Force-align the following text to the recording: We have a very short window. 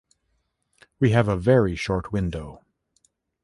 We 0.99 1.11
have 1.11 1.27
a 1.27 1.37
very 1.37 1.75
short 1.75 2.11
window. 2.11 2.63